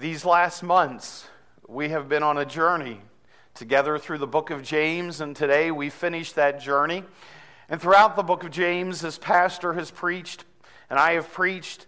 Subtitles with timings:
[0.00, 1.26] These last months,
[1.68, 3.02] we have been on a journey
[3.52, 7.04] together through the book of James, and today we finish that journey.
[7.68, 10.46] And throughout the book of James, as pastor has preached,
[10.88, 11.84] and I have preached,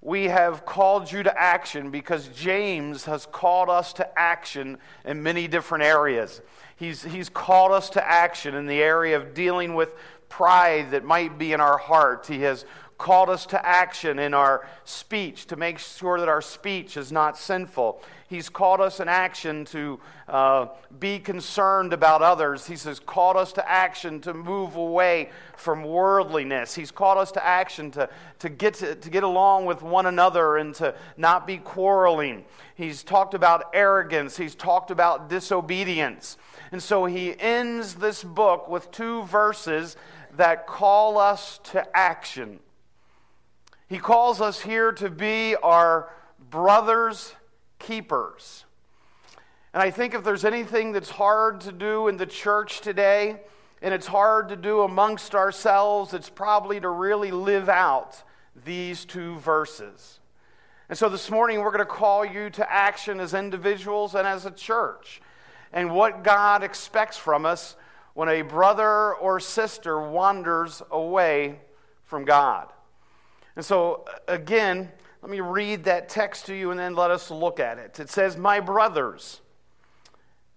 [0.00, 5.46] we have called you to action because James has called us to action in many
[5.46, 6.40] different areas.
[6.74, 9.94] He's, he's called us to action in the area of dealing with
[10.28, 12.26] pride that might be in our heart.
[12.26, 12.64] He has
[13.02, 17.36] called us to action in our speech to make sure that our speech is not
[17.36, 18.00] sinful.
[18.28, 19.98] He's called us in action to
[20.28, 20.66] uh,
[21.00, 22.64] be concerned about others.
[22.64, 26.76] He says, called us to action to move away from worldliness.
[26.76, 30.56] He's called us to action to, to, get to, to get along with one another
[30.58, 32.44] and to not be quarreling.
[32.76, 34.36] He's talked about arrogance.
[34.36, 36.36] He's talked about disobedience.
[36.70, 39.96] And so he ends this book with two verses
[40.36, 42.60] that call us to action.
[43.92, 46.08] He calls us here to be our
[46.48, 47.34] brothers'
[47.78, 48.64] keepers.
[49.74, 53.42] And I think if there's anything that's hard to do in the church today,
[53.82, 58.22] and it's hard to do amongst ourselves, it's probably to really live out
[58.64, 60.20] these two verses.
[60.88, 64.46] And so this morning, we're going to call you to action as individuals and as
[64.46, 65.20] a church,
[65.70, 67.76] and what God expects from us
[68.14, 71.60] when a brother or sister wanders away
[72.04, 72.72] from God.
[73.56, 77.60] And so, again, let me read that text to you and then let us look
[77.60, 78.00] at it.
[78.00, 79.40] It says, My brothers,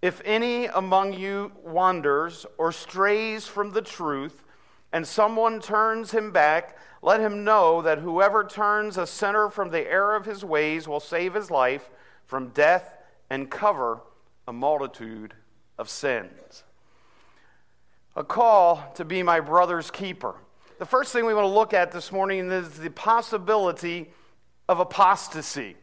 [0.02, 4.44] if any among you wanders or strays from the truth,
[4.92, 9.82] and someone turns him back, let him know that whoever turns a sinner from the
[9.92, 11.90] error of his ways will save his life
[12.26, 12.96] from death
[13.30, 14.02] and cover
[14.48, 15.34] a multitude
[15.78, 16.64] of sins.
[18.16, 20.36] A call to be my brother's keeper
[20.78, 24.12] the first thing we want to look at this morning is the possibility
[24.68, 25.78] of apostasy.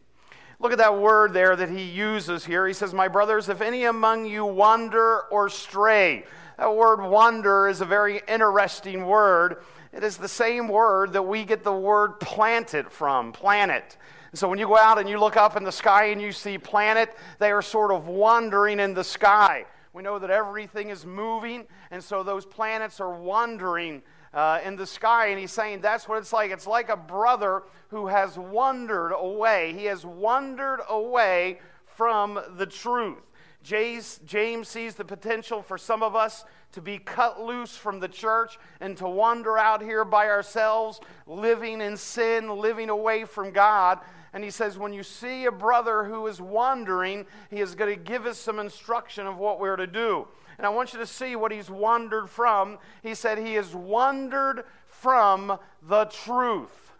[0.61, 2.67] Look at that word there that he uses here.
[2.67, 6.25] He says, My brothers, if any among you wander or stray.
[6.59, 9.65] That word wander is a very interesting word.
[9.93, 13.97] It is the same word that we get the word planted from, planet.
[14.35, 16.59] So when you go out and you look up in the sky and you see
[16.59, 19.65] planet, they are sort of wandering in the sky.
[19.93, 24.03] We know that everything is moving, and so those planets are wandering
[24.35, 25.29] uh, in the sky.
[25.29, 26.51] And he's saying that's what it's like.
[26.51, 29.75] It's like a brother who has wandered away.
[29.77, 33.19] He has wandered away from the truth.
[33.63, 38.09] James, James sees the potential for some of us to be cut loose from the
[38.09, 44.01] church and to wander out here by ourselves, living in sin, living away from God.
[44.33, 48.03] And he says, when you see a brother who is wandering, he is going to
[48.03, 50.27] give us some instruction of what we're to do.
[50.59, 52.79] And I want you to see what he's wandered from.
[53.03, 56.93] He said he has wandered from the truth.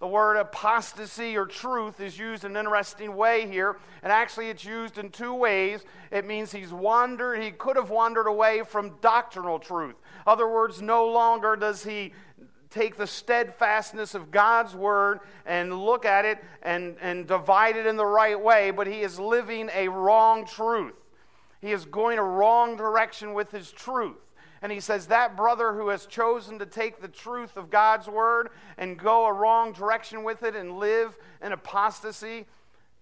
[0.00, 4.64] The word apostasy or truth is used in an interesting way here, and actually it's
[4.64, 5.84] used in two ways.
[6.10, 9.94] It means he's wandered, he could have wandered away from doctrinal truth.
[10.26, 12.12] Other words, no longer does he
[12.68, 17.96] take the steadfastness of God's word and look at it and, and divide it in
[17.96, 20.94] the right way, but he is living a wrong truth.
[21.64, 24.20] He is going a wrong direction with his truth.
[24.60, 28.50] And he says, That brother who has chosen to take the truth of God's word
[28.76, 32.44] and go a wrong direction with it and live in apostasy,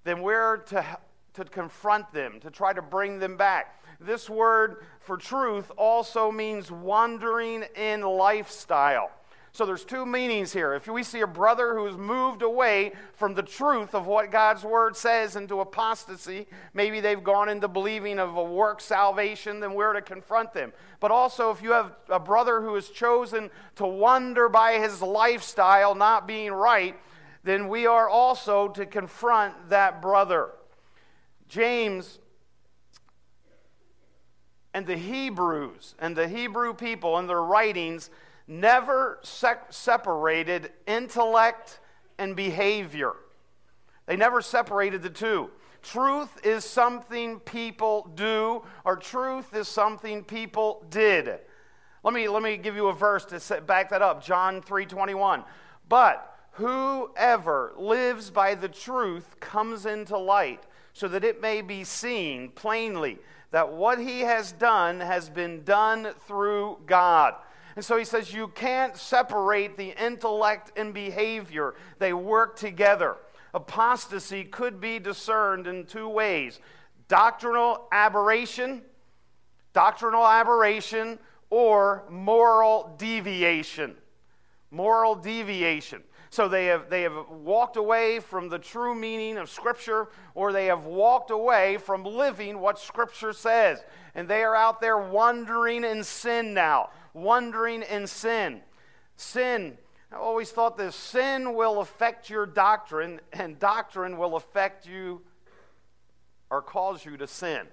[0.04, 0.86] then we're to,
[1.34, 3.82] to confront them, to try to bring them back.
[3.98, 9.10] This word for truth also means wandering in lifestyle.
[9.54, 10.72] So there's two meanings here.
[10.72, 14.96] If we see a brother who's moved away from the truth of what God's word
[14.96, 20.00] says into apostasy, maybe they've gone into believing of a work salvation, then we're to
[20.00, 20.72] confront them.
[21.00, 25.94] But also, if you have a brother who has chosen to wander by his lifestyle
[25.94, 26.98] not being right,
[27.44, 30.48] then we are also to confront that brother.
[31.48, 32.20] James
[34.72, 38.08] and the Hebrews and the Hebrew people and their writings
[38.46, 41.80] never separated intellect
[42.18, 43.12] and behavior.
[44.06, 45.50] They never separated the two.
[45.82, 51.40] Truth is something people do, or truth is something people did.
[52.04, 55.44] Let me, let me give you a verse to back that up John 3:21.
[55.88, 62.50] But whoever lives by the truth comes into light, so that it may be seen
[62.50, 63.18] plainly
[63.50, 67.34] that what he has done has been done through God.
[67.76, 73.16] And so he says you can't separate the intellect and behavior, they work together.
[73.54, 76.60] Apostasy could be discerned in two ways
[77.08, 78.82] doctrinal aberration,
[79.72, 81.18] doctrinal aberration,
[81.50, 83.94] or moral deviation.
[84.70, 86.02] Moral deviation.
[86.32, 90.64] So they have, they have walked away from the true meaning of Scripture, or they
[90.64, 93.84] have walked away from living what Scripture says.
[94.14, 98.62] And they are out there wandering in sin now, wandering in sin.
[99.14, 99.76] Sin,
[100.10, 105.20] I always thought this sin will affect your doctrine, and doctrine will affect you
[106.48, 107.66] or cause you to sin.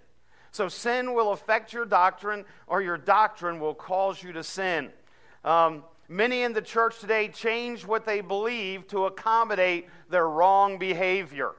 [0.51, 4.89] So sin will affect your doctrine, or your doctrine will cause you to sin.
[5.45, 11.51] Um, Many in the church today change what they believe to accommodate their wrong behavior.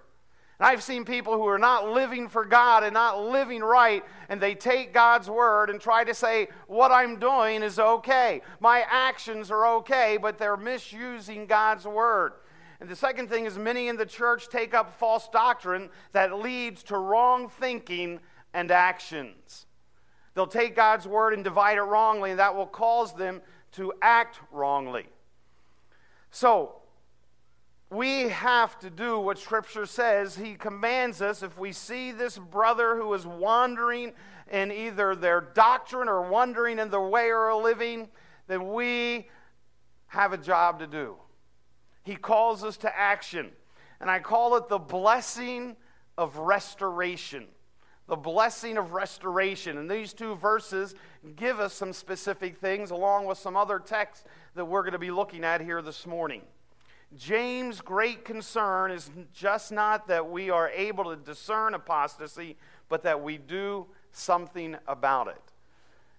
[0.59, 4.41] And I've seen people who are not living for God and not living right, and
[4.41, 8.43] they take God's word and try to say, What I'm doing is okay.
[8.59, 12.33] My actions are okay, but they're misusing God's word.
[12.81, 16.83] And the second thing is, many in the church take up false doctrine that leads
[16.85, 18.19] to wrong thinking
[18.53, 19.67] and actions.
[20.35, 23.41] They'll take God's word and divide it wrongly, and that will cause them
[23.73, 25.07] to act wrongly.
[26.31, 26.77] So,
[27.91, 30.37] we have to do what Scripture says.
[30.37, 34.13] He commands us if we see this brother who is wandering
[34.51, 38.09] in either their doctrine or wandering in their way of living,
[38.47, 39.29] then we
[40.07, 41.17] have a job to do.
[42.05, 43.51] He calls us to action.
[44.01, 45.77] And I call it the blessing
[46.17, 47.47] of restoration
[48.11, 49.79] the blessing of restoration.
[49.79, 50.97] And these two verses
[51.37, 54.25] give us some specific things, along with some other texts
[54.57, 56.43] that we're going to be looking at here this morning.
[57.17, 62.57] James' great concern is just not that we are able to discern apostasy,
[62.89, 65.50] but that we do something about it.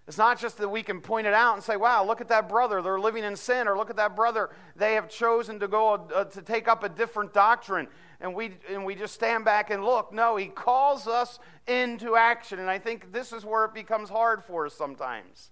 [0.08, 2.50] It's not just that we can point it out and say, wow, look at that
[2.50, 5.94] brother, they're living in sin, or look at that brother, they have chosen to go
[5.94, 7.88] uh, to take up a different doctrine
[8.22, 10.14] and we, and we just stand back and look.
[10.14, 12.60] No, he calls us into action.
[12.60, 15.50] And I think this is where it becomes hard for us sometimes.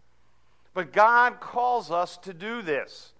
[0.73, 3.13] But God calls us to do this.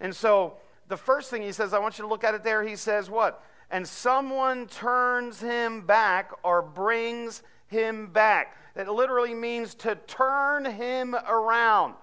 [0.00, 0.54] And so
[0.88, 2.62] the first thing he says, I want you to look at it there.
[2.62, 3.42] He says, What?
[3.70, 8.56] And someone turns him back or brings him back.
[8.74, 11.94] That literally means to turn him around.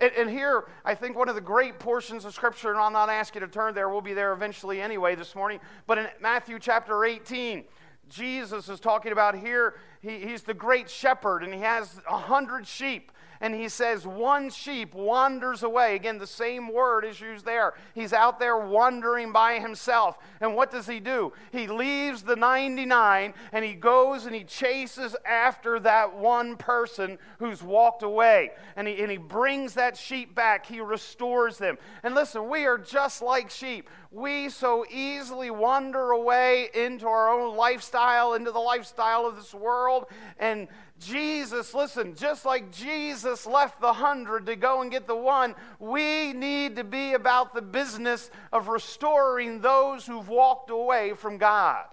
[0.00, 3.08] And, and, here, I think one of the great portions of Scripture, and I'll not
[3.08, 6.60] ask you to turn there, we'll be there eventually anyway this morning, but in Matthew
[6.60, 7.64] chapter 18,
[8.08, 12.66] Jesus is talking about here, he, he's the great shepherd, and he has a hundred
[12.66, 15.94] sheep and he says one sheep wanders away.
[15.94, 17.74] Again, the same word is used there.
[17.94, 20.18] He's out there wandering by himself.
[20.40, 21.32] And what does he do?
[21.52, 27.62] He leaves the 99 and he goes and he chases after that one person who's
[27.62, 28.50] walked away.
[28.76, 30.66] And he, and he brings that sheep back.
[30.66, 31.78] He restores them.
[32.02, 33.88] And listen, we are just like sheep.
[34.10, 40.06] We so easily wander away into our own lifestyle, into the lifestyle of this world.
[40.38, 45.54] And Jesus, listen, just like Jesus left the hundred to go and get the one,
[45.78, 51.84] we need to be about the business of restoring those who've walked away from God.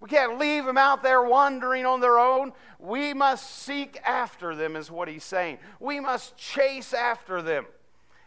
[0.00, 2.52] We can't leave them out there wandering on their own.
[2.78, 5.58] We must seek after them, is what he's saying.
[5.80, 7.66] We must chase after them.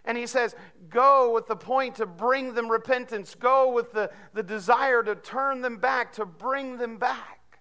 [0.04, 0.56] And he says,
[0.90, 5.62] go with the point to bring them repentance, go with the, the desire to turn
[5.62, 7.60] them back, to bring them back.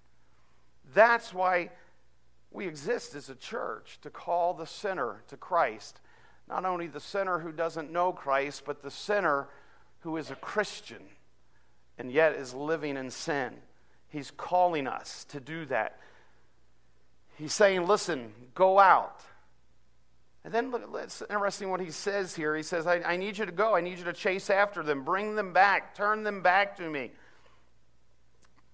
[0.94, 1.70] That's why
[2.50, 6.00] we exist as a church to call the sinner to Christ.
[6.48, 9.48] Not only the sinner who doesn't know Christ, but the sinner
[10.00, 11.02] who is a Christian
[11.96, 13.52] and yet is living in sin.
[14.08, 16.00] He's calling us to do that.
[17.36, 19.20] He's saying, listen, go out.
[20.44, 22.56] And then look, it's interesting what he says here.
[22.56, 23.76] He says, I, I need you to go.
[23.76, 27.12] I need you to chase after them, bring them back, turn them back to me.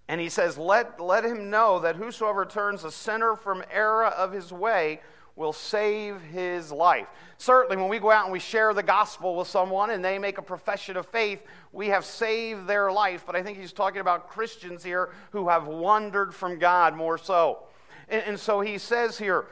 [0.09, 4.33] And he says, let, let him know that whosoever turns a sinner from error of
[4.33, 5.01] his way
[5.35, 7.07] will save his life.
[7.37, 10.39] Certainly, when we go out and we share the gospel with someone and they make
[10.39, 13.25] a profession of faith, we have saved their life.
[13.27, 17.65] But I think he's talking about Christians here who have wandered from God more so.
[18.09, 19.47] And, and so he says here,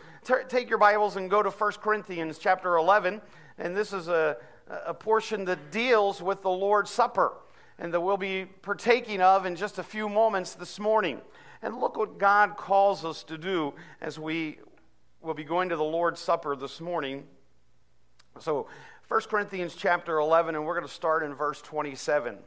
[0.49, 3.21] take your Bibles and go to 1 Corinthians chapter 11.
[3.59, 4.39] And this is a,
[4.87, 7.35] a portion that deals with the Lord's Supper
[7.79, 11.21] and that we'll be partaking of in just a few moments this morning.
[11.63, 14.59] And look what God calls us to do as we
[15.23, 17.25] will be going to the Lord's Supper this morning.
[18.39, 18.67] So,
[19.09, 22.39] 1 Corinthians chapter 11, and we're going to start in verse 27.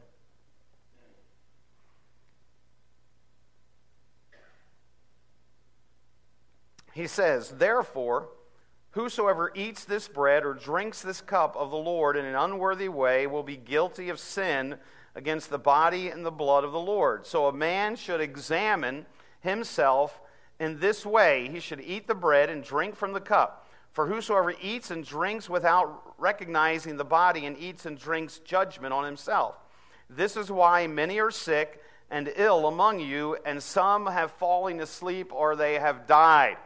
[6.92, 8.28] He says, Therefore,
[8.90, 13.26] whosoever eats this bread or drinks this cup of the Lord in an unworthy way
[13.26, 14.78] will be guilty of sin
[15.14, 17.26] against the body and the blood of the Lord.
[17.26, 19.06] So a man should examine
[19.40, 20.20] himself
[20.60, 21.48] in this way.
[21.48, 23.66] He should eat the bread and drink from the cup.
[23.92, 29.04] For whosoever eats and drinks without recognizing the body and eats and drinks judgment on
[29.04, 29.56] himself.
[30.08, 35.32] This is why many are sick and ill among you, and some have fallen asleep
[35.32, 36.56] or they have died.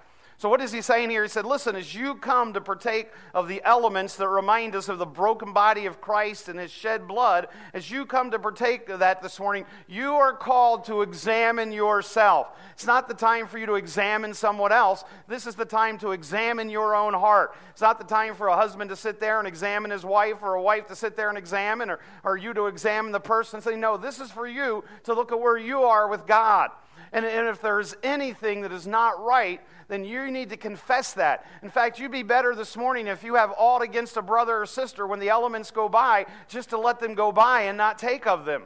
[0.42, 1.22] So, what is he saying here?
[1.22, 4.98] He said, Listen, as you come to partake of the elements that remind us of
[4.98, 8.98] the broken body of Christ and his shed blood, as you come to partake of
[8.98, 12.48] that this morning, you are called to examine yourself.
[12.72, 15.04] It's not the time for you to examine someone else.
[15.28, 17.54] This is the time to examine your own heart.
[17.70, 20.54] It's not the time for a husband to sit there and examine his wife or
[20.54, 23.64] a wife to sit there and examine or, or you to examine the person and
[23.64, 26.72] say, No, this is for you to look at where you are with God.
[27.12, 29.60] And, and if there's anything that is not right,
[29.92, 31.44] then you need to confess that.
[31.62, 34.66] In fact, you'd be better this morning if you have aught against a brother or
[34.66, 38.26] sister when the elements go by, just to let them go by and not take
[38.26, 38.62] of them.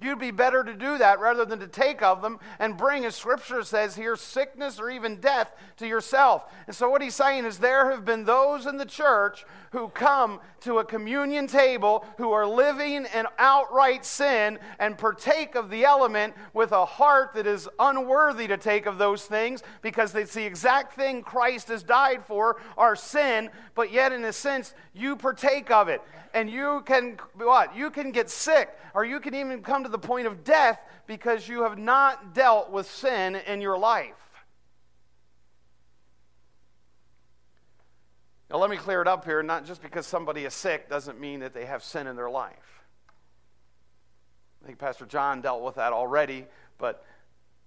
[0.00, 3.16] You'd be better to do that rather than to take of them and bring, as
[3.16, 6.44] Scripture says here, sickness or even death to yourself.
[6.66, 9.44] And so, what he's saying is there have been those in the church
[9.74, 15.68] who come to a communion table who are living in outright sin and partake of
[15.68, 20.32] the element with a heart that is unworthy to take of those things because it's
[20.32, 25.16] the exact thing Christ has died for, our sin, but yet, in a sense, you
[25.16, 26.00] partake of it.
[26.34, 27.76] And you can, what?
[27.76, 30.78] You can get sick, or you can even come to the point of death
[31.08, 34.23] because you have not dealt with sin in your life.
[38.54, 39.42] Now, let me clear it up here.
[39.42, 42.84] Not just because somebody is sick doesn't mean that they have sin in their life.
[44.62, 46.46] I think Pastor John dealt with that already,
[46.78, 47.04] but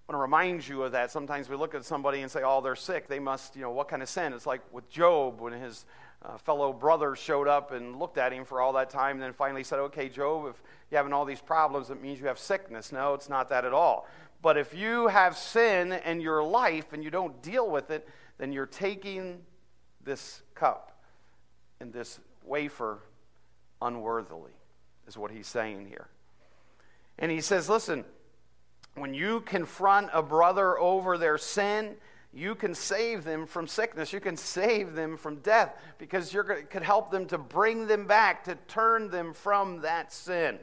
[0.08, 1.12] I want to remind you of that.
[1.12, 3.10] Sometimes we look at somebody and say, oh, they're sick.
[3.10, 4.32] They must, you know, what kind of sin?
[4.32, 5.84] It's like with Job when his
[6.22, 9.34] uh, fellow brother showed up and looked at him for all that time and then
[9.34, 12.94] finally said, okay, Job, if you're having all these problems, it means you have sickness.
[12.94, 14.08] No, it's not that at all.
[14.42, 18.54] But if you have sin in your life and you don't deal with it, then
[18.54, 19.42] you're taking
[20.02, 21.00] this cup
[21.80, 23.00] and this wafer
[23.82, 24.52] unworthily,
[25.08, 26.08] is what he's saying here.
[27.20, 28.06] And he says, listen,
[28.96, 31.96] when you confront a brother over their sin,
[32.34, 34.14] you can save them from sickness.
[34.14, 38.44] You can save them from death because you could help them to bring them back,
[38.46, 40.60] to turn them from that sin.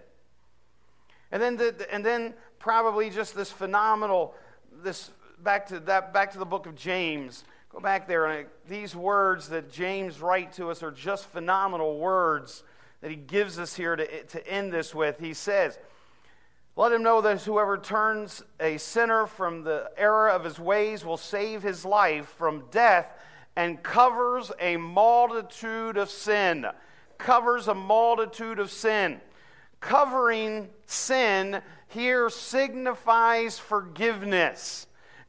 [1.33, 4.35] And then, the, and then probably just this phenomenal,
[4.83, 5.11] this
[5.43, 7.45] back to that, back to the book of James.
[7.75, 12.63] Go back there, and these words that James writes to us are just phenomenal words
[13.01, 15.19] that he gives us here to, to end this with.
[15.19, 15.77] He says,
[16.77, 21.17] let him know that whoever turns a sinner from the error of his ways will
[21.17, 23.13] save his life from death
[23.57, 26.67] and covers a multitude of sin.
[27.19, 29.21] Covers a multitude of sin.
[29.81, 34.87] Covering sin here signifies forgiveness.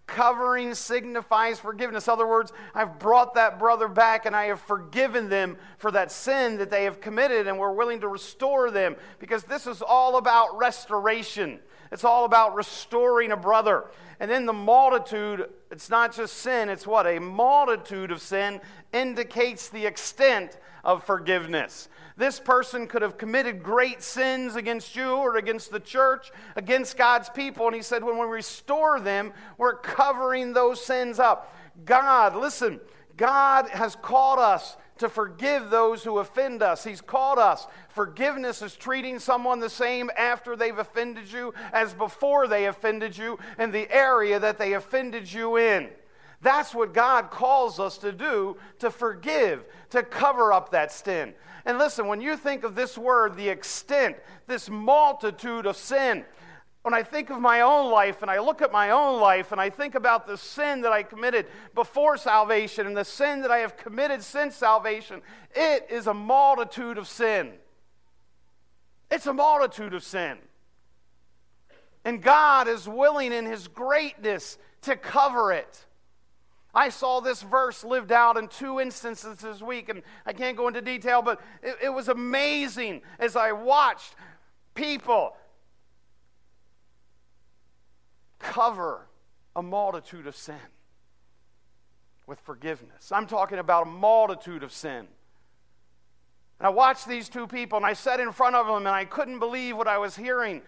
[0.08, 2.08] Covering signifies forgiveness.
[2.08, 6.12] In other words, I've brought that brother back and I have forgiven them for that
[6.12, 10.18] sin that they have committed, and we're willing to restore them because this is all
[10.18, 11.60] about restoration.
[11.96, 13.86] It's all about restoring a brother.
[14.20, 17.08] And then the multitude, it's not just sin, it's what?
[17.08, 18.60] A multitude of sin
[18.92, 21.88] indicates the extent of forgiveness.
[22.18, 27.30] This person could have committed great sins against you or against the church, against God's
[27.30, 27.66] people.
[27.68, 31.56] And he said, when we restore them, we're covering those sins up.
[31.86, 32.82] God, listen,
[33.16, 36.84] God has called us to forgive those who offend us.
[36.84, 37.68] He's called us.
[37.90, 43.38] Forgiveness is treating someone the same after they've offended you as before they offended you
[43.60, 45.90] in the area that they offended you in.
[46.42, 51.34] That's what God calls us to do to forgive, to cover up that sin.
[51.66, 56.24] And listen, when you think of this word, the extent, this multitude of sin,
[56.86, 59.60] when I think of my own life and I look at my own life and
[59.60, 63.58] I think about the sin that I committed before salvation and the sin that I
[63.58, 65.24] have committed since salvation,
[65.56, 67.54] it is a multitude of sin.
[69.10, 70.38] It's a multitude of sin.
[72.04, 75.88] And God is willing in His greatness to cover it.
[76.72, 80.68] I saw this verse lived out in two instances this week, and I can't go
[80.68, 84.14] into detail, but it, it was amazing as I watched
[84.76, 85.36] people
[88.56, 89.08] cover
[89.56, 90.56] a multitude of sin
[92.26, 93.12] with forgiveness.
[93.12, 95.08] I'm talking about a multitude of sin.
[96.60, 99.04] And I watched these two people, and I sat in front of them, and I
[99.04, 100.62] couldn't believe what I was hearing.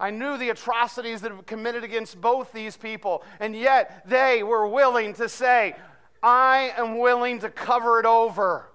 [0.00, 4.66] I knew the atrocities that were committed against both these people, and yet they were
[4.66, 5.76] willing to say,
[6.22, 8.70] I am willing to cover it over.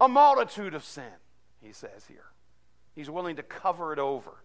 [0.00, 1.12] A multitude of sin,
[1.60, 2.32] he says here.
[2.94, 4.43] He's willing to cover it over,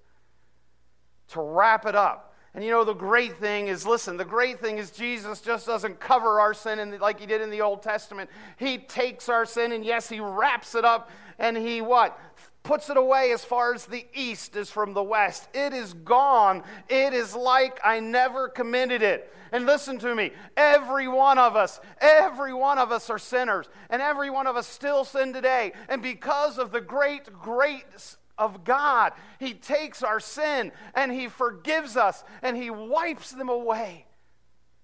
[1.30, 2.30] to wrap it up.
[2.54, 6.00] And you know, the great thing is listen, the great thing is Jesus just doesn't
[6.00, 8.30] cover our sin in the, like he did in the Old Testament.
[8.58, 12.20] He takes our sin and yes, he wraps it up and he what?
[12.64, 15.48] Puts it away as far as the east is from the west.
[15.54, 16.64] It is gone.
[16.90, 19.34] It is like I never committed it.
[19.52, 24.02] And listen to me every one of us, every one of us are sinners, and
[24.02, 25.74] every one of us still sin today.
[25.88, 27.86] And because of the great, great
[28.40, 29.14] of God.
[29.40, 34.08] He takes our sin and He forgives us and He wipes them away.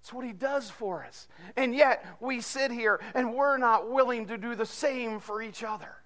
[0.00, 1.26] That's what He does for us.
[1.56, 5.64] And yet we sit here and we're not willing to do the same for each
[5.64, 5.96] other.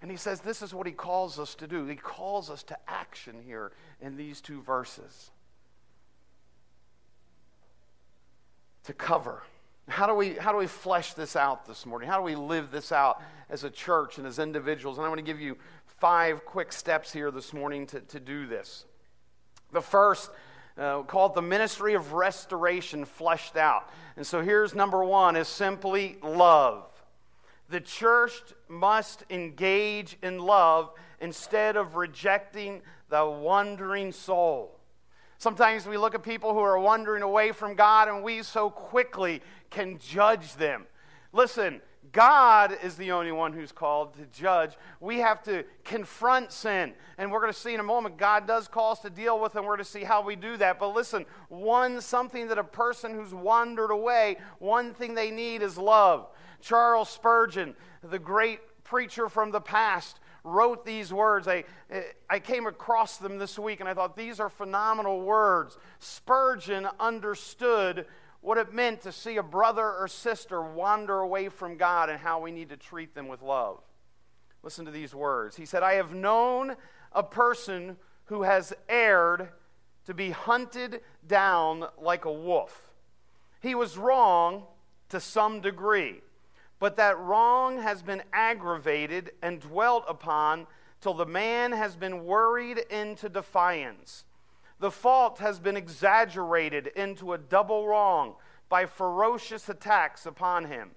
[0.00, 1.86] And He says this is what He calls us to do.
[1.86, 5.32] He calls us to action here in these two verses
[8.84, 9.42] to cover
[9.88, 12.08] how do, we, how do we flesh this out this morning?
[12.08, 14.98] How do we live this out as a church and as individuals?
[14.98, 15.56] And I want to give you
[16.00, 18.84] five quick steps here this morning to, to do this.
[19.72, 20.30] The first,
[20.76, 23.88] uh, called the ministry of restoration, fleshed out.
[24.16, 26.84] And so here's number one is simply love.
[27.68, 28.32] The church
[28.68, 34.75] must engage in love instead of rejecting the wandering soul.
[35.38, 39.42] Sometimes we look at people who are wandering away from God and we so quickly
[39.70, 40.86] can judge them.
[41.32, 41.80] Listen,
[42.12, 44.72] God is the only one who's called to judge.
[45.00, 46.94] We have to confront sin.
[47.18, 49.54] And we're going to see in a moment, God does call us to deal with,
[49.54, 50.78] and we're going to see how we do that.
[50.78, 55.76] But listen, one, something that a person who's wandered away, one thing they need is
[55.76, 56.28] love.
[56.62, 61.48] Charles Spurgeon, the great preacher from the past, wrote these words.
[61.48, 61.64] I,
[62.30, 65.76] I came across them this week and I thought these are phenomenal words.
[65.98, 68.06] Spurgeon understood
[68.40, 72.40] what it meant to see a brother or sister wander away from God and how
[72.40, 73.80] we need to treat them with love.
[74.62, 75.56] Listen to these words.
[75.56, 76.76] He said, I have known
[77.12, 79.48] a person who has erred
[80.06, 82.92] to be hunted down like a wolf.
[83.60, 84.64] He was wrong
[85.08, 86.20] to some degree.
[86.78, 90.66] But that wrong has been aggravated and dwelt upon
[91.00, 94.24] till the man has been worried into defiance.
[94.78, 98.34] The fault has been exaggerated into a double wrong
[98.68, 100.90] by ferocious attacks upon him.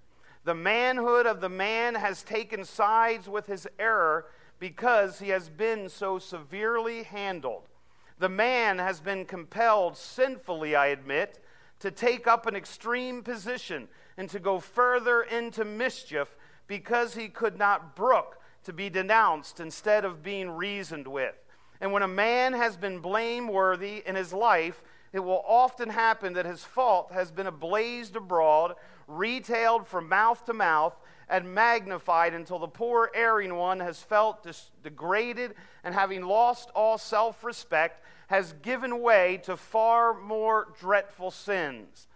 [0.43, 4.25] The manhood of the man has taken sides with his error
[4.57, 7.69] because he has been so severely handled.
[8.17, 11.39] The man has been compelled, sinfully, I admit,
[11.79, 13.87] to take up an extreme position
[14.19, 16.35] and to go further into mischief
[16.67, 21.33] because he could not brook to be denounced instead of being reasoned with.
[21.79, 26.45] And when a man has been blameworthy in his life, it will often happen that
[26.45, 28.75] his fault has been ablazed abroad,
[29.07, 34.69] retailed from mouth to mouth, and magnified until the poor erring one has felt dis-
[34.83, 42.08] degraded and having lost all self respect, has given way to far more dreadful sins.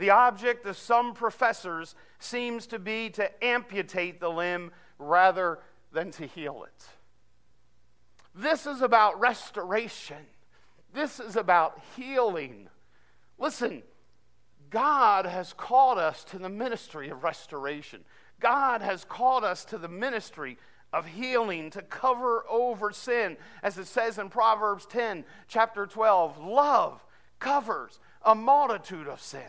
[0.00, 5.58] The object of some professors seems to be to amputate the limb rather
[5.92, 6.84] than to heal it.
[8.34, 10.24] This is about restoration.
[10.94, 12.70] This is about healing.
[13.38, 13.82] Listen,
[14.70, 18.02] God has called us to the ministry of restoration.
[18.40, 20.56] God has called us to the ministry
[20.94, 23.36] of healing to cover over sin.
[23.62, 27.04] As it says in Proverbs 10, chapter 12, love
[27.38, 29.42] covers a multitude of sin.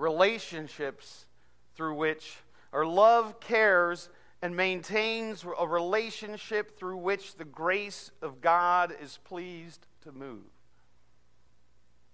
[0.00, 1.26] Relationships
[1.74, 2.38] through which,
[2.72, 4.08] or love cares
[4.42, 10.44] and maintains a relationship through which the grace of God is pleased to move.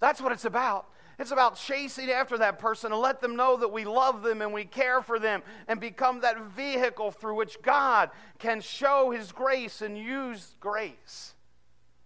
[0.01, 0.89] That's what it's about.
[1.19, 4.53] It's about chasing after that person and let them know that we love them and
[4.53, 9.81] we care for them and become that vehicle through which God can show His grace
[9.81, 11.35] and use grace.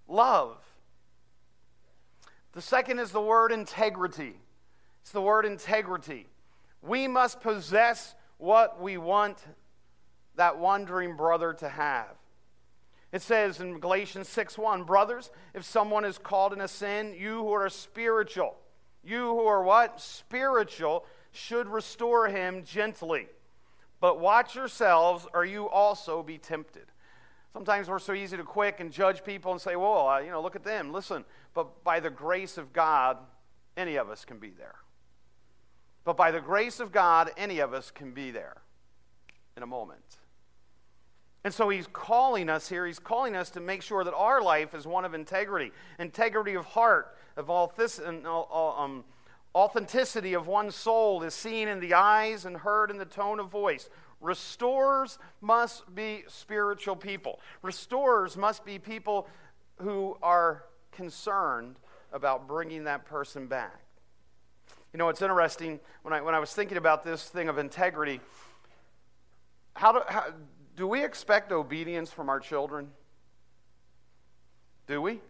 [0.07, 0.59] Love.
[2.53, 4.37] The second is the word integrity.
[5.03, 6.27] It's the word integrity.
[6.83, 9.39] We must possess what we want
[10.37, 12.17] that wandering brother to have.
[13.13, 17.39] It says in Galatians 6 1, brothers, if someone is called in a sin, you
[17.39, 18.57] who are spiritual,
[19.03, 20.01] you who are what?
[20.01, 23.29] Spiritual, should restore him gently.
[24.01, 26.87] But watch yourselves, or you also be tempted.
[27.53, 30.41] Sometimes we're so easy to quick and judge people and say, well, uh, you know,
[30.41, 30.93] look at them.
[30.93, 33.19] Listen, but by the grace of God,
[33.77, 34.77] any of us can be there.
[36.05, 38.57] But by the grace of God, any of us can be there
[39.57, 40.19] in a moment.
[41.45, 44.75] And so he's calling us here, he's calling us to make sure that our life
[44.75, 49.05] is one of integrity, integrity of heart, of this, um,
[49.55, 53.49] authenticity of one's soul is seen in the eyes and heard in the tone of
[53.49, 53.89] voice.
[54.21, 57.41] Restorers must be spiritual people.
[57.63, 59.27] Restorers must be people
[59.79, 61.77] who are concerned
[62.13, 63.81] about bringing that person back.
[64.93, 68.21] You know, it's interesting when I, when I was thinking about this thing of integrity.
[69.75, 70.27] How do, how,
[70.77, 72.91] do we expect obedience from our children?
[74.87, 75.21] Do we?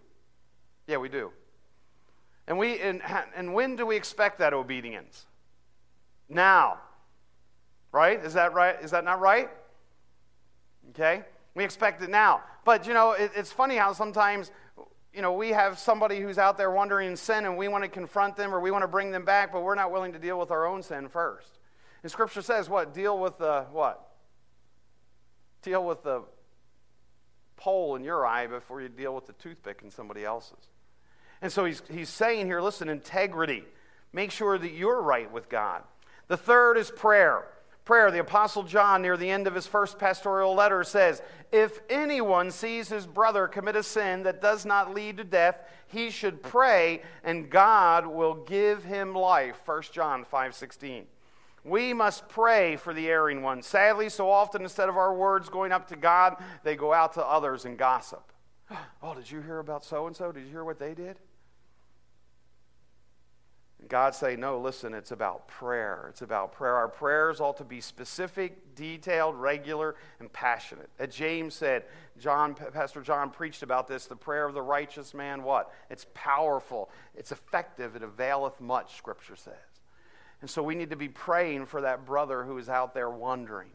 [0.87, 1.31] Yeah, we do.
[2.47, 3.03] And, we, and,
[3.37, 5.27] and when do we expect that obedience?
[6.29, 6.79] Now.
[7.93, 8.25] Right?
[8.25, 8.77] Is that right?
[8.83, 9.51] Is that not right?
[10.91, 11.23] Okay?
[11.55, 12.43] We expect it now.
[12.65, 14.51] But, you know, it, it's funny how sometimes,
[15.15, 17.91] you know, we have somebody who's out there wandering in sin and we want to
[17.91, 20.39] confront them or we want to bring them back, but we're not willing to deal
[20.39, 21.59] with our own sin first.
[22.03, 22.95] And Scripture says what?
[22.95, 24.09] Deal with the what?
[25.63, 26.23] Deal with the
[27.57, 30.69] pole in your eye before you deal with the toothpick in somebody else's.
[31.43, 33.65] And so he's, he's saying here listen, integrity.
[34.13, 35.83] Make sure that you're right with God.
[36.29, 37.45] The third is prayer.
[37.91, 38.13] Prayer.
[38.13, 42.89] The Apostle John, near the end of his first pastoral letter, says, If anyone sees
[42.89, 47.51] his brother commit a sin that does not lead to death, he should pray, and
[47.51, 49.61] God will give him life.
[49.65, 51.05] 1 John 5 16.
[51.65, 53.61] We must pray for the erring one.
[53.61, 57.27] Sadly, so often instead of our words going up to God, they go out to
[57.27, 58.23] others and gossip.
[59.03, 60.31] Oh, did you hear about so and so?
[60.31, 61.19] Did you hear what they did?
[63.89, 66.07] God say, no, listen, it's about prayer.
[66.11, 66.77] It's about prayer.
[66.77, 70.91] Our prayers ought to be specific, detailed, regular, and passionate.
[70.99, 71.85] As James said,
[72.19, 74.07] John, Pastor John preached about this.
[74.07, 75.73] The prayer of the righteous man, what?
[75.89, 79.55] It's powerful, it's effective, it availeth much, Scripture says.
[80.41, 83.71] And so we need to be praying for that brother who is out there wandering.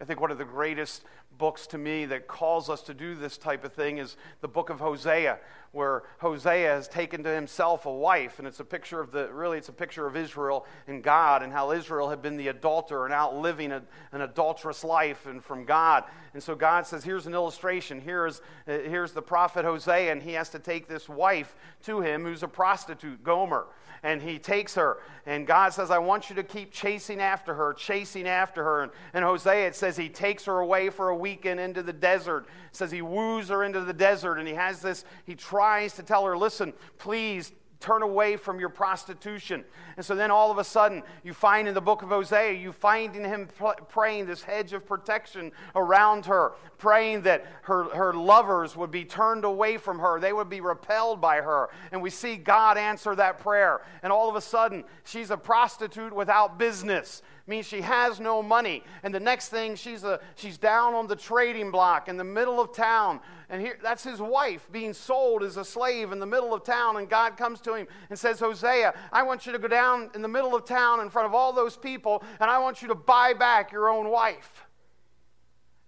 [0.00, 1.04] I think one of the greatest
[1.38, 4.68] books to me that calls us to do this type of thing is the book
[4.68, 5.38] of Hosea,
[5.70, 9.58] where Hosea has taken to himself a wife, and it's a picture of the really
[9.58, 13.14] it's a picture of Israel and God and how Israel had been the adulterer and
[13.14, 16.04] out living a, an adulterous life and from God.
[16.34, 18.00] And so God says, here's an illustration.
[18.00, 22.24] Here's uh, here's the prophet Hosea, and he has to take this wife to him
[22.24, 23.66] who's a prostitute, Gomer
[24.02, 24.98] and he takes her.
[25.26, 28.82] And God says, I want you to keep chasing after her, chasing after her.
[28.82, 32.46] And, and Hosea, it says he takes her away for a weekend into the desert.
[32.70, 36.02] It says he woos her into the desert, and he has this, he tries to
[36.02, 39.64] tell her, listen, please turn away from your prostitution.
[39.96, 42.72] And so then all of a sudden, you find in the book of Hosea, you
[42.72, 43.48] find in him
[43.88, 49.44] praying this hedge of protection around her, praying that her, her lovers would be turned
[49.44, 51.68] away from her, they would be repelled by her.
[51.90, 53.82] And we see God answer that prayer.
[54.02, 58.82] And all of a sudden, she's a prostitute without business means she has no money.
[59.02, 62.58] And the next thing, she's, a, she's down on the trading block in the middle
[62.58, 66.54] of town, and here, that's his wife being sold as a slave in the middle
[66.54, 66.96] of town.
[66.96, 70.22] And God comes to him and says, Hosea, I want you to go down in
[70.22, 72.94] the middle of town in front of all those people, and I want you to
[72.94, 74.66] buy back your own wife.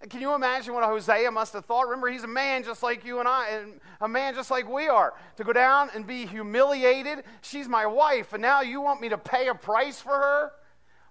[0.07, 1.87] Can you imagine what Hosea must have thought?
[1.87, 4.87] Remember, he's a man just like you and I, and a man just like we
[4.87, 5.15] are.
[5.37, 9.17] To go down and be humiliated, she's my wife, and now you want me to
[9.17, 10.51] pay a price for her?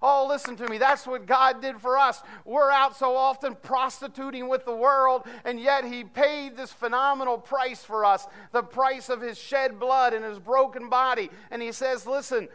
[0.06, 0.76] Oh, listen to me.
[0.76, 2.22] That's what God did for us.
[2.44, 7.82] We're out so often prostituting with the world, and yet He paid this phenomenal price
[7.82, 11.30] for us the price of His shed blood and His broken body.
[11.50, 12.48] And He says, listen,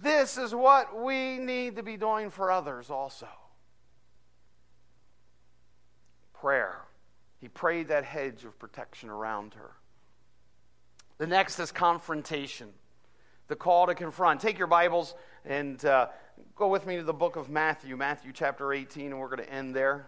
[0.00, 3.28] this is what we need to be doing for others also.
[6.32, 6.80] Prayer.
[7.42, 9.72] He prayed that hedge of protection around her.
[11.18, 12.68] The next is confrontation,
[13.48, 14.40] the call to confront.
[14.40, 15.14] Take your Bibles
[15.44, 16.08] and uh,
[16.54, 19.52] Go with me to the book of Matthew, Matthew chapter 18, and we're going to
[19.52, 20.06] end there.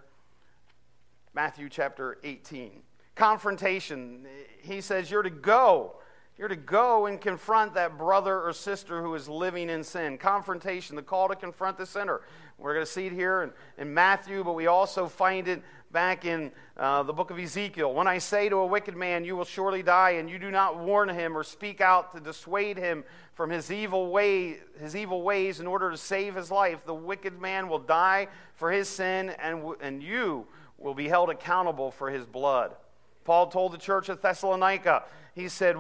[1.35, 2.83] Matthew chapter 18.
[3.15, 4.27] Confrontation.
[4.61, 5.97] He says, You're to go.
[6.39, 10.17] You're to go and confront that brother or sister who is living in sin.
[10.17, 12.23] Confrontation, the call to confront the sinner.
[12.59, 16.25] We're going to see it here in, in Matthew, but we also find it back
[16.25, 17.93] in uh, the book of Ezekiel.
[17.93, 20.79] When I say to a wicked man, You will surely die, and you do not
[20.79, 25.61] warn him or speak out to dissuade him from his evil, way, his evil ways
[25.61, 29.63] in order to save his life, the wicked man will die for his sin, and,
[29.81, 30.47] and you
[30.79, 32.75] will be held accountable for his blood.
[33.25, 35.77] Paul told the church at Thessalonica, he said,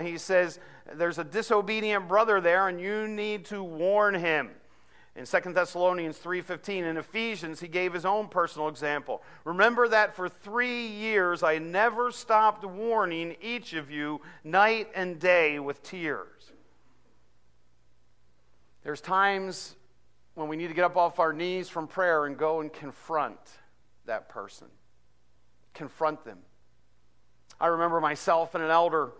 [0.00, 0.58] he says,
[0.94, 4.50] there's a disobedient brother there, and you need to warn him.
[5.16, 9.22] In 2 Thessalonians 3:15 in Ephesians he gave his own personal example.
[9.44, 15.60] Remember that for 3 years I never stopped warning each of you night and day
[15.60, 16.50] with tears.
[18.82, 19.76] There's times
[20.34, 23.38] when we need to get up off our knees from prayer and go and confront
[24.06, 24.66] that person.
[25.74, 26.38] Confront them.
[27.60, 29.12] I remember myself and an elder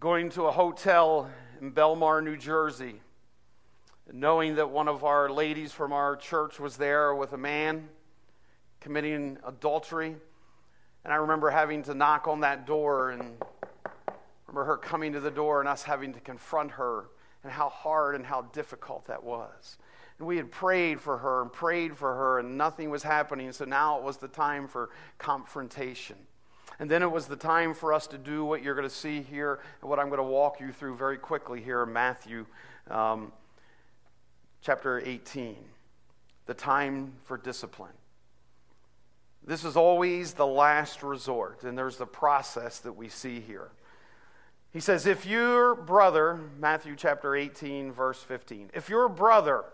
[0.00, 3.00] going to a hotel in Belmar, New Jersey.
[4.12, 7.88] knowing that one of our ladies from our church was there with a man
[8.80, 10.14] committing adultery.
[11.04, 13.36] And I remember having to knock on that door and
[14.46, 17.06] remember her coming to the door and us having to confront her
[17.42, 19.76] and how hard and how difficult that was.
[20.18, 23.52] And we had prayed for her and prayed for her, and nothing was happening.
[23.52, 26.16] So now it was the time for confrontation.
[26.78, 29.22] And then it was the time for us to do what you're going to see
[29.22, 32.46] here and what I'm going to walk you through very quickly here in Matthew
[32.90, 33.32] um,
[34.62, 35.56] chapter 18
[36.46, 37.92] the time for discipline.
[39.44, 43.70] This is always the last resort, and there's the process that we see here.
[44.72, 49.64] He says, If your brother, Matthew chapter 18, verse 15, if your brother,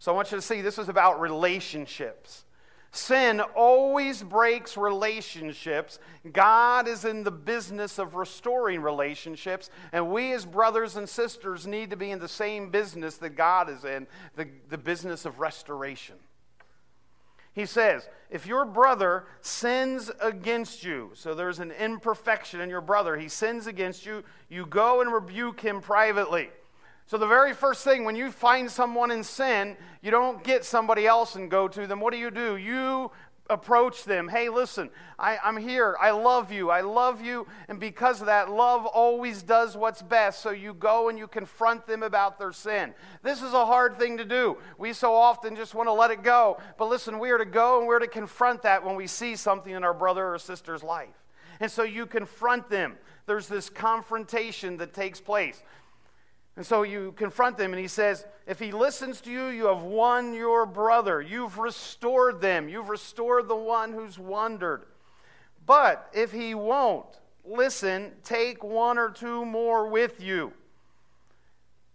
[0.00, 2.44] so I want you to see this is about relationships.
[2.90, 5.98] Sin always breaks relationships.
[6.32, 11.90] God is in the business of restoring relationships, and we as brothers and sisters need
[11.90, 16.16] to be in the same business that God is in the, the business of restoration.
[17.52, 23.18] He says, if your brother sins against you, so there's an imperfection in your brother,
[23.18, 26.48] he sins against you, you go and rebuke him privately.
[27.10, 31.08] So, the very first thing, when you find someone in sin, you don't get somebody
[31.08, 31.98] else and go to them.
[31.98, 32.56] What do you do?
[32.56, 33.10] You
[33.48, 34.28] approach them.
[34.28, 35.96] Hey, listen, I, am here.
[36.00, 36.70] I love you.
[36.70, 37.48] I love you.
[37.68, 40.40] And because of that, love always does what's best.
[40.40, 42.94] So you go and you confront them about their sin.
[43.24, 44.58] This is a hard thing to do.
[44.78, 46.58] We so often just want to let it go.
[46.78, 49.74] But listen, we are to go and we're to confront that when we see something
[49.74, 51.24] in our brother or sister's life.
[51.58, 52.98] And so you confront them.
[53.26, 55.60] There's this confrontation that takes place.
[56.60, 59.80] And so you confront them, and he says, If he listens to you, you have
[59.80, 61.22] won your brother.
[61.22, 62.68] You've restored them.
[62.68, 64.84] You've restored the one who's wandered.
[65.64, 67.06] But if he won't
[67.46, 70.52] listen, take one or two more with you,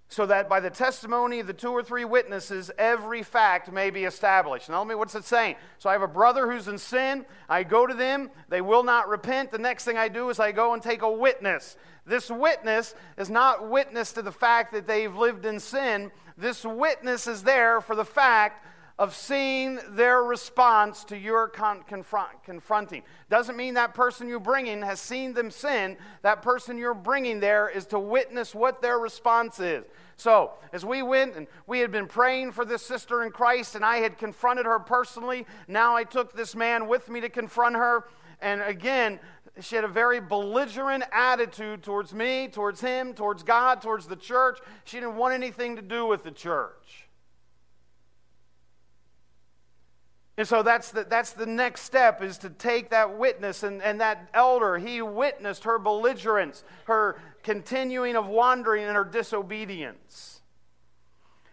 [0.08, 4.04] so that by the testimony of the two or three witnesses, every fact may be
[4.04, 4.70] established.
[4.70, 5.56] Now, let me, what's it saying?
[5.80, 7.26] So I have a brother who's in sin.
[7.50, 8.30] I go to them.
[8.50, 9.52] They will not repent.
[9.52, 11.76] The next thing I do is I go and take a witness.
[12.06, 16.12] This witness is not witness to the fact that they've lived in sin.
[16.38, 18.64] This witness is there for the fact
[18.98, 23.04] of seeing their response to your con- confront- confronting.
[23.30, 25.98] Doesn't mean that person you're bringing has seen them sin.
[26.22, 29.84] That person you're bringing there is to witness what their response is.
[30.16, 33.84] So, as we went and we had been praying for this sister in Christ, and
[33.84, 38.06] I had confronted her personally, now I took this man with me to confront her.
[38.40, 39.20] And again,
[39.60, 44.60] she had a very belligerent attitude towards me, towards him, towards God, towards the church.
[44.86, 47.05] She didn't want anything to do with the church.
[50.38, 54.02] And so that's the, that's the next step is to take that witness and, and
[54.02, 60.42] that elder, he witnessed her belligerence, her continuing of wandering and her disobedience.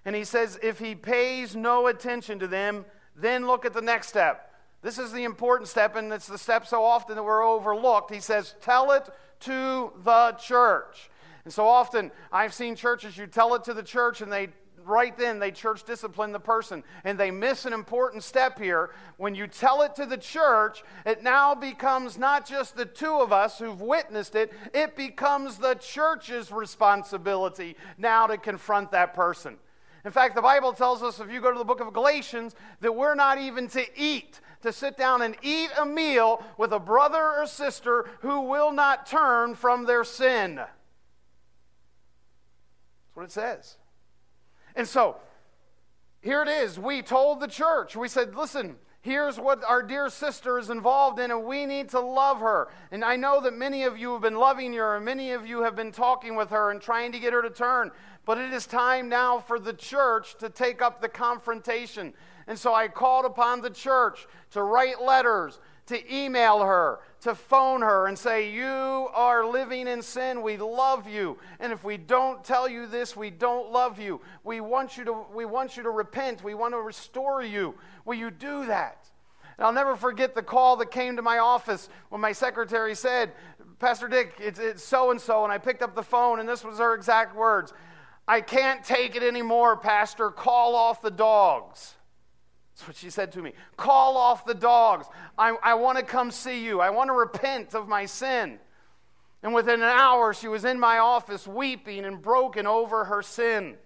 [0.04, 4.08] And he says, if he pays no attention to them, then look at the next
[4.08, 4.52] step.
[4.82, 8.12] This is the important step, and it's the step so often that we're overlooked.
[8.12, 9.08] He says, Tell it
[9.40, 11.08] to the church.
[11.44, 14.48] And so often I've seen churches, you tell it to the church, and they
[14.84, 19.34] right then they church discipline the person and they miss an important step here when
[19.34, 23.58] you tell it to the church it now becomes not just the two of us
[23.58, 29.56] who've witnessed it it becomes the church's responsibility now to confront that person
[30.04, 32.94] in fact the bible tells us if you go to the book of galatians that
[32.94, 37.22] we're not even to eat to sit down and eat a meal with a brother
[37.22, 40.56] or sister who will not turn from their sin.
[40.56, 40.70] That's
[43.14, 43.76] what it says.
[44.74, 45.16] And so,
[46.22, 46.78] here it is.
[46.78, 51.30] We told the church, we said, listen, here's what our dear sister is involved in,
[51.30, 52.68] and we need to love her.
[52.92, 55.62] And I know that many of you have been loving her, and many of you
[55.62, 57.90] have been talking with her and trying to get her to turn.
[58.24, 62.14] But it is time now for the church to take up the confrontation.
[62.46, 67.82] And so I called upon the church to write letters, to email her, to phone
[67.82, 70.42] her and say, You are living in sin.
[70.42, 71.38] We love you.
[71.60, 74.20] And if we don't tell you this, we don't love you.
[74.44, 76.44] We want you to, we want you to repent.
[76.44, 77.74] We want to restore you.
[78.04, 79.08] Will you do that?
[79.58, 83.32] And I'll never forget the call that came to my office when my secretary said,
[83.78, 85.44] Pastor Dick, it's so and so.
[85.44, 87.72] And I picked up the phone, and this was her exact words
[88.26, 90.30] I can't take it anymore, Pastor.
[90.30, 91.94] Call off the dogs.
[92.74, 93.52] That's what she said to me.
[93.76, 95.06] Call off the dogs.
[95.36, 96.80] I, I want to come see you.
[96.80, 98.58] I want to repent of my sin.
[99.42, 103.76] And within an hour, she was in my office weeping and broken over her sin.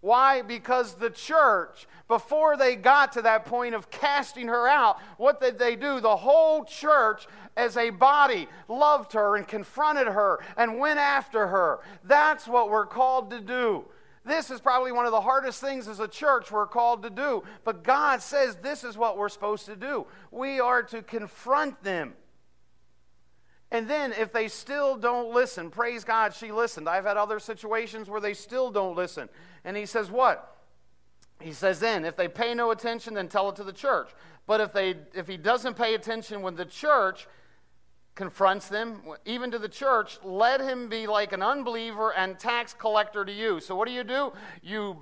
[0.00, 0.42] Why?
[0.42, 5.58] Because the church, before they got to that point of casting her out, what did
[5.58, 6.00] they do?
[6.00, 11.80] The whole church, as a body, loved her and confronted her and went after her.
[12.04, 13.84] That's what we're called to do.
[14.24, 17.42] This is probably one of the hardest things as a church we're called to do.
[17.64, 20.06] But God says this is what we're supposed to do.
[20.30, 22.14] We are to confront them.
[23.72, 26.88] And then if they still don't listen, praise God, she listened.
[26.88, 29.28] I've had other situations where they still don't listen.
[29.64, 30.56] And he says, What?
[31.40, 34.10] He says, Then, if they pay no attention, then tell it to the church.
[34.46, 37.26] But if, they, if he doesn't pay attention when the church
[38.14, 43.24] confronts them, even to the church, let him be like an unbeliever and tax collector
[43.24, 43.60] to you.
[43.60, 44.32] So, what do you do?
[44.62, 44.98] You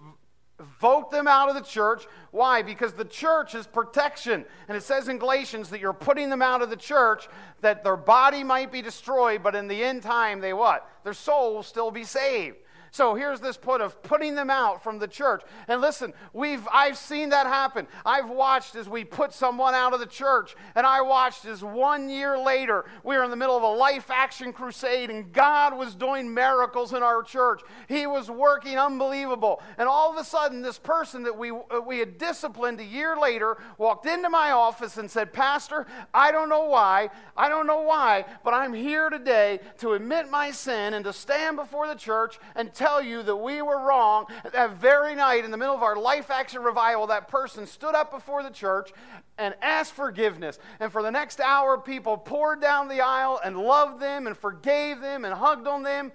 [0.80, 2.06] vote them out of the church.
[2.30, 2.62] Why?
[2.62, 4.44] Because the church is protection.
[4.68, 7.28] And it says in Galatians that you're putting them out of the church
[7.60, 10.88] that their body might be destroyed, but in the end time, they what?
[11.04, 12.56] Their soul will still be saved.
[12.90, 15.42] So here's this put of putting them out from the church.
[15.68, 17.86] And listen, we've I've seen that happen.
[18.04, 22.08] I've watched as we put someone out of the church, and I watched as one
[22.08, 25.94] year later we were in the middle of a life action crusade, and God was
[25.94, 27.60] doing miracles in our church.
[27.88, 29.62] He was working unbelievable.
[29.78, 33.16] And all of a sudden, this person that we uh, we had disciplined a year
[33.16, 37.82] later walked into my office and said, Pastor, I don't know why, I don't know
[37.82, 42.38] why, but I'm here today to admit my sin and to stand before the church
[42.56, 44.26] and tell you that we were wrong.
[44.52, 48.10] That very night, in the middle of our life action revival, that person stood up
[48.10, 48.92] before the church
[49.38, 50.58] and asked forgiveness.
[50.80, 55.00] And for the next hour, people poured down the aisle and loved them and forgave
[55.00, 56.10] them and hugged on them.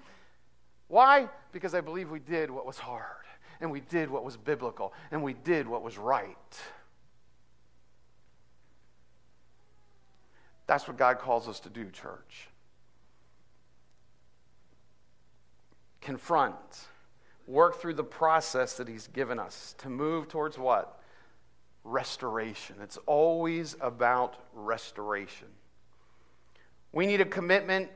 [0.88, 1.30] Why?
[1.51, 3.25] Because I believe we did what was hard,
[3.62, 6.36] and we did what was biblical, and we did what was right.
[10.67, 12.49] That's what God calls us to do, church.
[16.06, 16.56] Confront,
[17.48, 21.02] work through the process that He's given us to move towards what?
[21.84, 22.76] Restoration.
[22.82, 25.48] It's always about restoration.
[26.91, 27.89] We need a commitment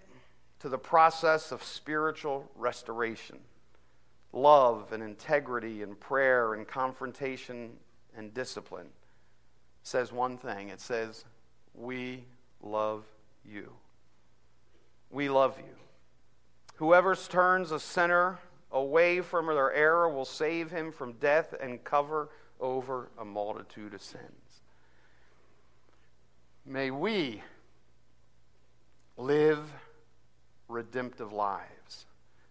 [0.60, 3.38] to the process of spiritual restoration.
[4.34, 7.72] Love and integrity and prayer and confrontation
[8.18, 8.88] and discipline
[9.84, 11.26] says one thing it says,
[11.76, 12.26] We
[12.62, 13.06] love
[13.46, 13.72] you.
[15.12, 15.76] We love you.
[16.80, 18.40] Whoever turns a sinner
[18.72, 24.02] away from their error will save him from death and cover over a multitude of
[24.02, 24.62] sins.
[26.66, 27.44] May we
[29.18, 29.60] live
[30.70, 32.06] redemptive lives.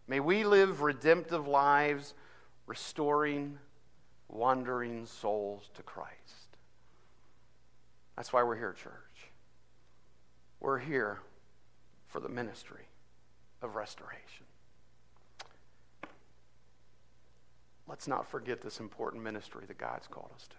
[0.07, 2.13] May we live redemptive lives,
[2.67, 3.59] restoring,
[4.29, 6.59] wandering souls to Christ.
[8.15, 9.31] That's why we're here, church.
[10.61, 11.21] We're here
[12.09, 12.88] for the ministry
[13.63, 14.47] of restoration.
[17.89, 20.57] Let's not forget this important ministry that God's called us to.